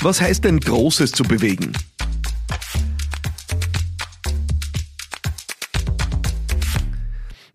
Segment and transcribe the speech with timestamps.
[0.00, 1.72] Was heißt denn Großes zu bewegen?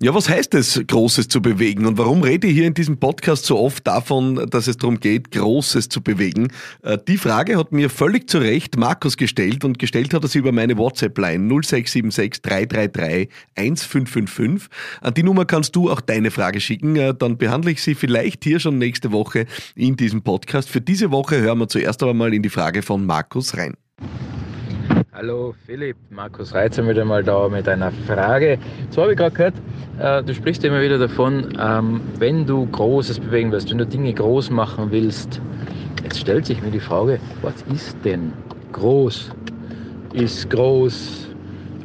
[0.04, 1.86] Ja, was heißt es, Großes zu bewegen?
[1.86, 5.32] Und warum rede ich hier in diesem Podcast so oft davon, dass es darum geht,
[5.32, 6.50] Großes zu bewegen?
[6.82, 10.40] Äh, die Frage hat mir völlig zu Recht Markus gestellt und gestellt hat er sie
[10.40, 14.70] über meine WhatsApp-Line 0676 333 1555.
[15.00, 16.98] An die Nummer kannst du auch deine Frage schicken.
[16.98, 20.68] Äh, dann behandle ich sie vielleicht hier schon nächste Woche in diesem Podcast.
[20.68, 23.78] Für diese Woche hören wir zuerst aber mal in die Frage von Markus rein.
[25.24, 28.58] Hallo Philipp, Markus Reitzer wieder mal da mit einer Frage.
[28.90, 29.54] So habe ich gerade gehört,
[29.98, 34.14] äh, du sprichst immer wieder davon, ähm, wenn du Großes bewegen willst, wenn du Dinge
[34.14, 35.40] groß machen willst.
[36.04, 38.34] Jetzt stellt sich mir die Frage, was ist denn
[38.74, 39.32] groß?
[40.12, 41.30] Ist groß,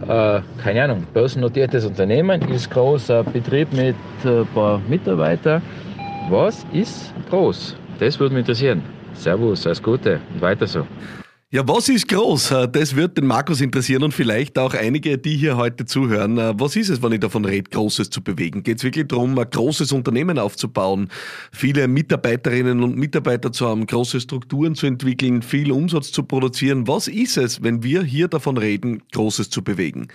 [0.09, 2.43] äh, keine Ahnung, börsennotiertes Unternehmen?
[2.51, 5.63] Ist groß ein Betrieb mit ein paar Mitarbeitern?
[6.29, 7.77] Was ist groß?
[8.01, 8.83] Das würde mich interessieren.
[9.13, 10.85] Servus, alles Gute und weiter so.
[11.51, 12.51] Ja, was ist groß?
[12.51, 16.37] Äh, das wird den Markus interessieren und vielleicht auch einige, die hier heute zuhören.
[16.37, 18.63] Äh, was ist es, wenn ich davon rede, Großes zu bewegen?
[18.63, 21.09] Geht es wirklich darum, ein großes Unternehmen aufzubauen,
[21.51, 26.87] viele Mitarbeiterinnen und Mitarbeiter zu haben, große Strukturen zu entwickeln, viel Umsatz zu produzieren?
[26.87, 30.09] Was ist es, wenn wir hier davon reden, Großes zu bewegen?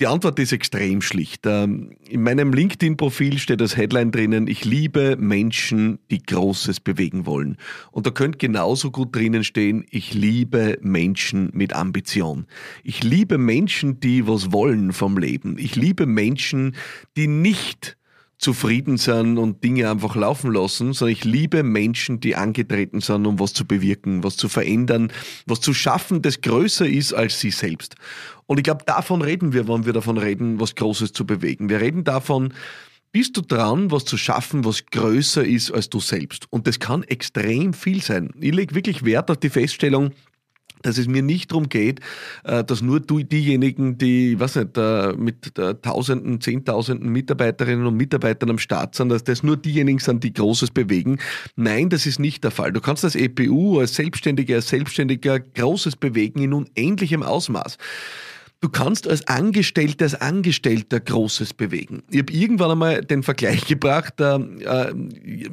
[0.00, 1.44] Die Antwort ist extrem schlicht.
[1.44, 7.58] Ähm, in meinem LinkedIn-Profil steht als Headline drinnen, ich liebe Menschen, die Großes bewegen wollen.
[7.90, 12.46] Und da könnte genauso gut drinnen stehen, ich liebe Menschen mit Ambition.
[12.82, 15.58] Ich liebe Menschen, die was wollen vom Leben.
[15.58, 16.76] Ich liebe Menschen,
[17.18, 17.98] die nicht
[18.40, 23.38] zufrieden sind und Dinge einfach laufen lassen, sondern ich liebe Menschen, die angetreten sind, um
[23.38, 25.12] was zu bewirken, was zu verändern,
[25.46, 27.96] was zu schaffen, das größer ist als sie selbst.
[28.46, 31.68] Und ich glaube, davon reden wir, wenn wir davon reden, was Großes zu bewegen.
[31.68, 32.54] Wir reden davon,
[33.12, 36.46] bist du dran, was zu schaffen, was größer ist als du selbst.
[36.50, 38.30] Und das kann extrem viel sein.
[38.40, 40.12] Ich lege wirklich Wert auf die Feststellung,
[40.82, 42.00] dass es mir nicht darum geht,
[42.44, 48.58] äh, dass nur diejenigen, die, was nicht, äh, mit Tausenden, Zehntausenden Mitarbeiterinnen und Mitarbeitern am
[48.58, 51.18] Start sind, dass das nur diejenigen sind, die Großes bewegen.
[51.56, 52.72] Nein, das ist nicht der Fall.
[52.72, 57.78] Du kannst als EPU, als Selbstständiger, als Selbstständiger Großes bewegen in unendlichem Ausmaß.
[58.62, 62.02] Du kannst als Angestellter, als Angestellter Großes bewegen.
[62.10, 64.92] Ich habe irgendwann einmal den Vergleich gebracht, äh, äh,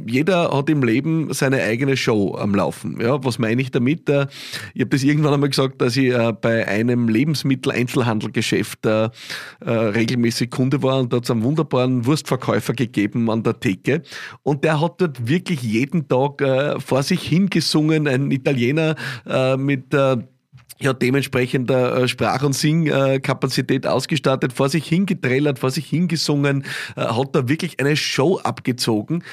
[0.05, 2.99] jeder hat im Leben seine eigene Show am Laufen.
[2.99, 4.09] Ja, was meine ich damit?
[4.09, 4.27] Äh,
[4.73, 9.05] ich habe das irgendwann einmal gesagt, dass ich äh, bei einem Lebensmitteleinzelhandelgeschäft äh,
[9.61, 14.01] äh, regelmäßig Kunde war und da hat es einen wunderbaren Wurstverkäufer gegeben an der Theke
[14.43, 16.43] und der hat dort wirklich jeden Tag
[16.81, 18.95] vor sich hingesungen, ein Italiener
[19.57, 19.93] mit
[20.79, 26.63] ja, dementsprechender äh, Sprach- und Singkapazität ausgestattet, vor sich hingetrellert, vor sich hingesungen,
[26.95, 29.23] äh, hat da wirklich eine Show abgezogen.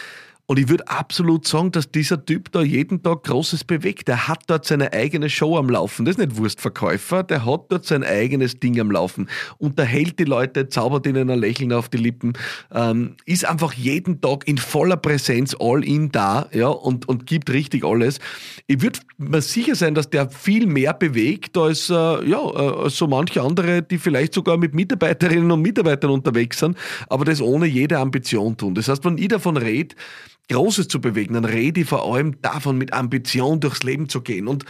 [0.47, 4.09] Und ich würde absolut sagen, dass dieser Typ da jeden Tag Großes bewegt.
[4.09, 6.05] Der hat dort seine eigene Show am Laufen.
[6.05, 9.31] Das ist nicht Wurstverkäufer, der hat dort sein eigenes Ding am Laufen.
[9.57, 12.35] Unterhält die Leute, zaubert ihnen ein Lächeln auf die Lippen,
[12.73, 17.51] ähm, ist einfach jeden Tag in voller Präsenz all in da ja, und, und gibt
[17.51, 18.19] richtig alles.
[18.67, 22.99] Ich würde mir sicher sein, dass der viel mehr bewegt als, äh, ja, äh, als
[22.99, 26.77] so manche andere, die vielleicht sogar mit Mitarbeiterinnen und Mitarbeitern unterwegs sind,
[27.09, 28.75] aber das ohne jede Ambition tun.
[28.75, 29.97] Das heißt, wenn ich davon rede,
[30.51, 34.47] Großes zu bewegen, dann rede ich vor allem davon, mit Ambition durchs Leben zu gehen.
[34.47, 34.65] Und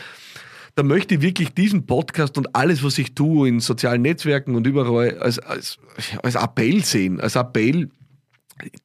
[0.77, 4.67] da möchte ich wirklich diesen Podcast und alles, was ich tue in sozialen Netzwerken und
[4.67, 5.79] überall als, als,
[6.23, 7.91] als Appell sehen, als Appell,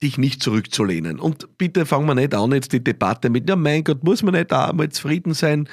[0.01, 1.19] dich nicht zurückzulehnen.
[1.19, 4.33] Und bitte fangen wir nicht an jetzt die Debatte mit, ja mein Gott, muss man
[4.33, 5.69] nicht da mal zufrieden sein?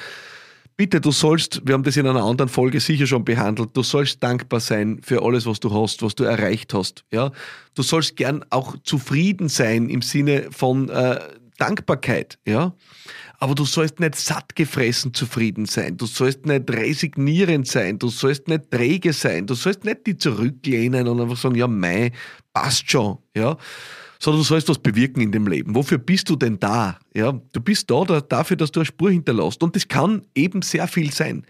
[0.78, 4.22] Bitte, du sollst, wir haben das in einer anderen Folge sicher schon behandelt, du sollst
[4.22, 7.04] dankbar sein für alles, was du hast, was du erreicht hast.
[7.10, 7.32] Ja?
[7.74, 11.18] Du sollst gern auch zufrieden sein im Sinne von äh,
[11.56, 12.38] Dankbarkeit.
[12.46, 12.74] Ja?
[13.38, 15.96] Aber du sollst nicht satt gefressen zufrieden sein.
[15.96, 17.98] Du sollst nicht resignierend sein.
[17.98, 19.46] Du sollst nicht träge sein.
[19.46, 22.12] Du sollst nicht die zurücklehnen und einfach sagen, ja, mei,
[22.52, 23.16] passt schon.
[23.34, 23.56] Ja?
[24.18, 25.74] Sondern du sollst was bewirken in dem Leben.
[25.74, 26.98] Wofür bist du denn da?
[27.14, 29.62] Ja, du bist da, da dafür, dass du eine Spur hinterlässt.
[29.62, 31.44] Und das kann eben sehr viel sein.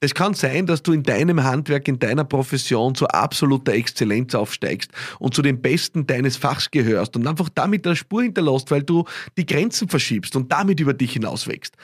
[0.00, 4.90] Es kann sein, dass du in deinem Handwerk, in deiner Profession zu absoluter Exzellenz aufsteigst
[5.18, 9.04] und zu den Besten deines Fachs gehörst und einfach damit eine Spur hinterlässt, weil du
[9.38, 11.74] die Grenzen verschiebst und damit über dich hinauswächst.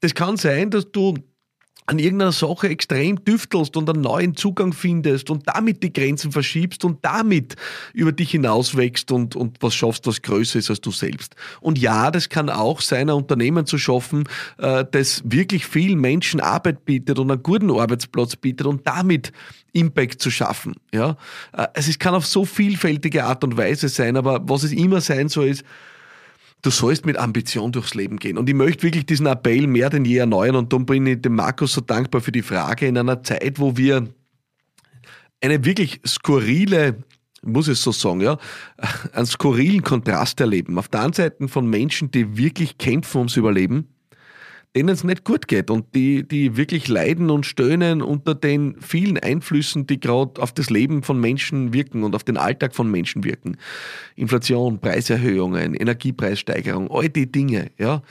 [0.00, 1.14] Das kann sein, dass du
[1.86, 6.84] an irgendeiner Sache extrem tüftelst und einen neuen Zugang findest und damit die Grenzen verschiebst
[6.84, 7.56] und damit
[7.92, 11.34] über dich hinauswächst und, und was schaffst, was größer ist als du selbst.
[11.60, 16.40] Und ja, das kann auch sein, ein Unternehmen zu schaffen, äh, das wirklich vielen Menschen
[16.40, 19.32] Arbeit bietet und einen guten Arbeitsplatz bietet und damit
[19.72, 20.74] Impact zu schaffen.
[20.92, 21.16] Ja?
[21.52, 25.28] Äh, es kann auf so vielfältige Art und Weise sein, aber was es immer sein
[25.28, 25.64] soll, ist,
[26.62, 28.38] du sollst mit Ambition durchs Leben gehen.
[28.38, 30.56] Und ich möchte wirklich diesen Appell mehr denn je erneuern.
[30.56, 33.76] Und darum bin ich dem Markus so dankbar für die Frage in einer Zeit, wo
[33.76, 34.08] wir
[35.40, 37.02] eine wirklich skurrile,
[37.42, 38.38] muss ich so sagen, ja,
[39.12, 40.78] einen skurrilen Kontrast erleben.
[40.78, 43.91] Auf der einen Seite von Menschen, die wirklich kämpfen ums Überleben
[44.74, 49.18] denen es nicht gut geht und die, die wirklich leiden und stöhnen unter den vielen
[49.18, 53.22] Einflüssen, die gerade auf das Leben von Menschen wirken und auf den Alltag von Menschen
[53.24, 53.58] wirken.
[54.16, 58.02] Inflation, Preiserhöhungen, Energiepreissteigerung, all die Dinge, ja.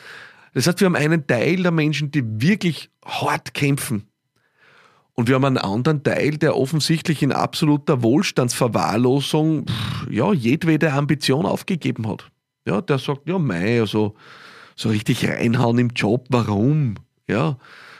[0.54, 4.08] Das heißt, wir haben einen Teil der Menschen, die wirklich hart kämpfen.
[5.14, 9.66] Und wir haben einen anderen Teil, der offensichtlich in absoluter Wohlstandsverwahrlosung,
[10.10, 12.30] ja, jedwede Ambition aufgegeben hat.
[12.66, 14.16] Ja, der sagt, ja, mei, also,
[14.76, 16.28] so richtig reinhauen im Job.
[16.30, 16.96] Warum?
[17.28, 17.58] Ja.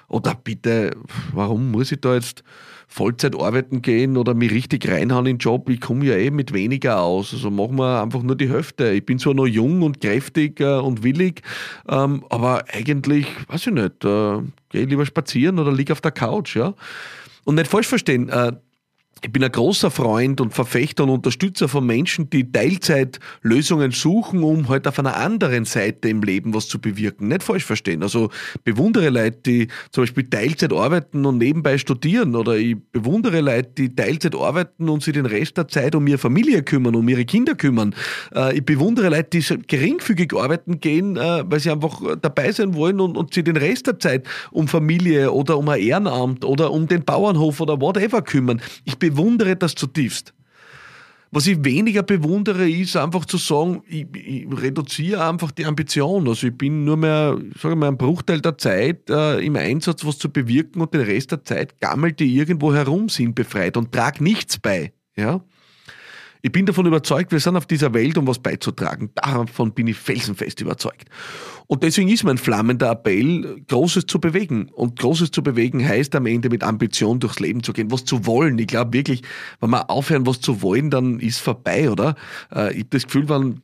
[0.08, 0.92] Oder bitte,
[1.32, 2.44] warum muss ich da jetzt
[2.88, 5.70] Vollzeit arbeiten gehen oder mich richtig reinhauen in den Job?
[5.70, 7.34] Ich komme ja eh mit weniger aus.
[7.34, 8.92] Also machen wir einfach nur die Hälfte.
[8.92, 11.44] Ich bin zwar noch jung und kräftig äh, und willig,
[11.88, 16.58] ähm, aber eigentlich, weiß ich nicht, äh, gehe lieber spazieren oder liege auf der Couch.
[16.58, 16.74] Ja?
[17.46, 18.52] Und nicht falsch verstehen, äh,
[19.24, 24.68] ich bin ein großer Freund und Verfechter und Unterstützer von Menschen, die Teilzeitlösungen suchen, um
[24.68, 27.28] halt auf einer anderen Seite im Leben was zu bewirken.
[27.28, 28.02] Nicht falsch verstehen.
[28.02, 28.32] Also
[28.64, 33.96] bewundere Leute, die zum Beispiel Teilzeit arbeiten und nebenbei studieren oder ich bewundere Leute, die
[33.96, 37.54] Teilzeit arbeiten und sich den Rest der Zeit um ihre Familie kümmern, um ihre Kinder
[37.54, 37.94] kümmern.
[38.34, 43.00] Äh, ich bewundere Leute, die geringfügig arbeiten gehen, äh, weil sie einfach dabei sein wollen
[43.00, 46.88] und, und sich den Rest der Zeit um Familie oder um ein Ehrenamt oder um
[46.88, 48.60] den Bauernhof oder whatever kümmern.
[48.84, 50.34] Ich bewundere das zutiefst.
[51.34, 56.28] Was ich weniger bewundere, ist einfach zu sagen, ich, ich reduziere einfach die Ambition.
[56.28, 60.18] Also ich bin nur mehr, sage mal, ein Bruchteil der Zeit äh, im Einsatz, was
[60.18, 64.22] zu bewirken und den Rest der Zeit gammelt die irgendwo herum, sind befreit und trage
[64.22, 64.92] nichts bei.
[65.16, 65.42] Ja?
[66.42, 69.12] Ich bin davon überzeugt, wir sind auf dieser Welt, um was beizutragen.
[69.16, 71.06] Davon bin ich felsenfest überzeugt.
[71.68, 74.70] Und deswegen ist mein flammender Appell, Großes zu bewegen.
[74.74, 78.26] Und Großes zu bewegen heißt am Ende mit Ambition durchs Leben zu gehen, was zu
[78.26, 78.58] wollen.
[78.60, 79.22] Ich glaube wirklich,
[79.60, 82.16] wenn wir aufhören, was zu wollen, dann ist vorbei, oder?
[82.54, 83.62] Äh, ich habe das Gefühl, wenn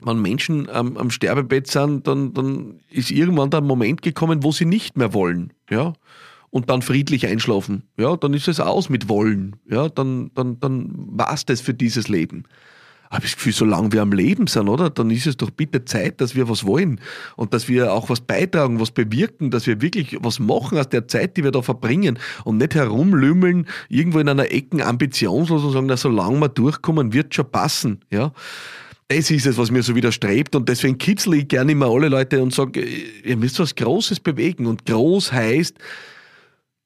[0.00, 4.66] wenn Menschen am, am Sterbebett sind, dann, dann ist irgendwann der Moment gekommen, wo sie
[4.66, 5.52] nicht mehr wollen.
[5.70, 5.94] Ja?
[6.56, 9.56] Und dann friedlich einschlafen, ja, dann ist es aus mit Wollen.
[9.68, 12.44] Ja, dann, dann, dann war es das für dieses Leben.
[13.10, 14.88] Aber ich das Gefühl, solange wir am Leben sind, oder?
[14.88, 16.98] Dann ist es doch bitte Zeit, dass wir was wollen
[17.36, 21.06] und dass wir auch was beitragen, was bewirken, dass wir wirklich was machen aus der
[21.08, 25.86] Zeit, die wir da verbringen und nicht herumlümmeln, irgendwo in einer Ecke ambitionslos und sagen,
[25.88, 28.32] na, solange wir durchkommen, wird schon passen, ja.
[29.08, 32.42] Das ist es, was mir so widerstrebt und deswegen kitzle ich gerne immer alle Leute
[32.42, 35.78] und sage, ihr müsst was Großes bewegen und groß heißt,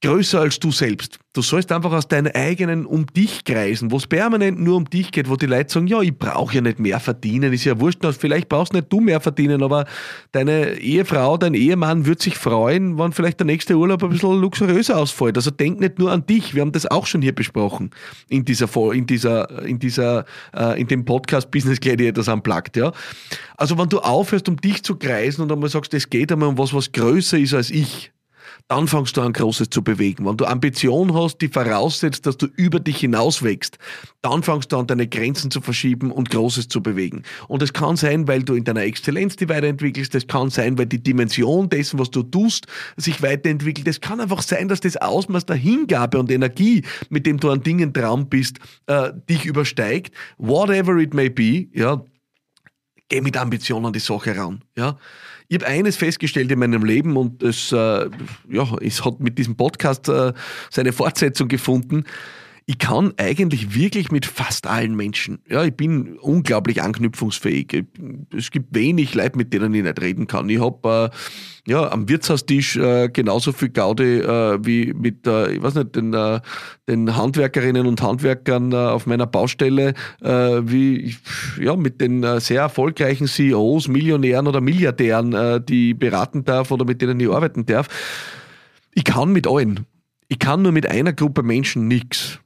[0.02, 1.19] größer als du selbst.
[1.32, 5.12] Du sollst einfach aus deinen eigenen um dich kreisen, wo es permanent nur um dich
[5.12, 8.00] geht, wo die Leute sagen, ja, ich brauche ja nicht mehr verdienen, ist ja wurscht,
[8.19, 9.85] vielleicht brauchst nicht du mehr verdienen, aber
[10.32, 14.97] deine Ehefrau, dein Ehemann wird sich freuen, wenn vielleicht der nächste Urlaub ein bisschen luxuriöser
[14.97, 15.37] ausfällt.
[15.37, 17.91] Also denk nicht nur an dich, wir haben das auch schon hier besprochen
[18.29, 20.25] in dieser, in dieser, in dieser,
[20.56, 22.93] äh, in dem Podcast Business Gladiators Unplugged, ja.
[23.56, 26.58] Also wenn du aufhörst, um dich zu kreisen und einmal sagst, es geht einmal um
[26.58, 28.11] was, was größer ist als ich,
[28.71, 30.27] dann fangst du an, Großes zu bewegen.
[30.27, 33.79] Wenn du Ambition hast, die voraussetzt, dass du über dich hinaus wächst,
[34.23, 37.25] dann fangst du an, deine Grenzen zu verschieben und Großes zu bewegen.
[37.49, 40.87] Und es kann sein, weil du in deiner Exzellenz die weiterentwickelst, es kann sein, weil
[40.87, 43.89] die Dimension dessen, was du tust, sich weiterentwickelt.
[43.89, 47.65] Es kann einfach sein, dass das Ausmaß der Hingabe und Energie, mit dem du an
[47.65, 50.15] Dingen dran bist, äh, dich übersteigt.
[50.39, 52.05] Whatever it may be, ja,
[53.11, 54.62] geh mit Ambition an die Sache ran.
[54.76, 54.97] Ja.
[55.49, 57.76] Ich habe eines festgestellt in meinem Leben und es, äh,
[58.49, 60.33] ja, es hat mit diesem Podcast äh,
[60.71, 62.05] seine Fortsetzung gefunden
[62.67, 65.40] ich kann eigentlich wirklich mit fast allen Menschen.
[65.49, 67.85] Ja, ich bin unglaublich anknüpfungsfähig.
[68.37, 70.49] Es gibt wenig Leute, mit denen ich nicht reden kann.
[70.49, 71.11] Ich habe
[71.67, 75.97] äh, ja, am Wirtshaustisch äh, genauso viel Gaudi äh, wie mit, äh, ich weiß nicht,
[75.97, 76.40] den, äh,
[76.88, 81.17] den Handwerkerinnen und Handwerkern äh, auf meiner Baustelle, wie
[81.61, 87.00] ja, mit den sehr erfolgreichen CEOs, Millionären oder Milliardären, die ich beraten darf oder mit
[87.02, 87.88] denen ich arbeiten darf.
[88.93, 89.87] Ich kann mit allen.
[90.29, 92.40] Ich kann nur mit einer Gruppe Menschen nichts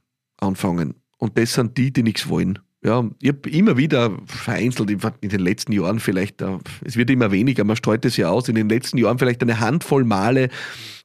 [0.45, 0.95] anfangen.
[1.19, 2.59] Und das sind die, die nichts wollen.
[2.85, 7.33] Ja, ich habe immer wieder vereinzelt in den letzten Jahren vielleicht, äh, es wird immer
[7.33, 10.51] weniger, man streut es ja aus, in den letzten Jahren vielleicht eine Handvoll Male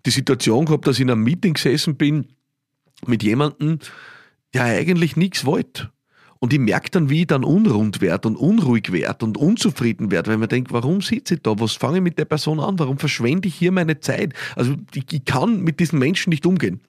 [0.06, 2.28] die Situation gehabt, dass ich in einem Meeting gesessen bin
[3.08, 3.80] mit jemandem,
[4.54, 5.90] der eigentlich nichts wollte.
[6.40, 10.32] Und ich merke dann, wie ich dann unrund werde und unruhig werde und unzufrieden werde,
[10.32, 11.60] weil man denkt, warum sitze ich da?
[11.60, 12.80] Was fange ich mit der Person an?
[12.80, 14.34] Warum verschwende ich hier meine Zeit?
[14.56, 16.80] Also ich, ich kann mit diesen Menschen nicht umgehen.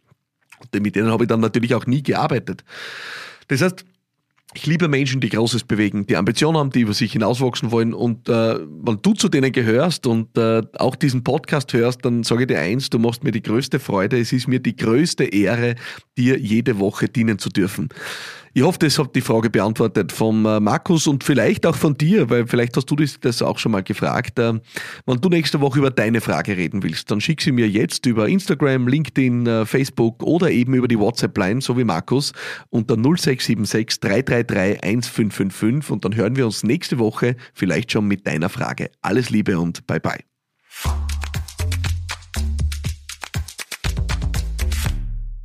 [0.75, 2.64] Mit denen habe ich dann natürlich auch nie gearbeitet.
[3.49, 3.85] Das heißt,
[4.52, 7.95] Ich liebe Menschen, die Großes bewegen, die Ambitionen haben, die über sich hinauswachsen wollen.
[7.95, 12.43] Und äh, wenn du zu denen gehörst und äh, auch diesen Podcast hörst, dann sage
[12.43, 14.19] ich dir eins, du machst mir die größte Freude.
[14.19, 15.76] Es ist mir die größte Ehre,
[16.19, 17.90] dir jede Woche dienen zu dürfen.
[18.52, 22.30] Ich hoffe, das hat die Frage beantwortet vom äh, Markus und vielleicht auch von dir,
[22.30, 24.40] weil vielleicht hast du das auch schon mal gefragt.
[24.40, 24.54] Äh,
[25.07, 28.28] wenn du nächste Woche über deine Frage reden willst, dann schick sie mir jetzt über
[28.28, 32.33] Instagram, LinkedIn, äh, Facebook oder eben über die WhatsApp-Line, so wie Markus,
[32.71, 38.49] unter 0676 333 1555 und dann hören wir uns nächste Woche vielleicht schon mit deiner
[38.49, 38.90] Frage.
[39.00, 40.19] Alles Liebe und bye bye.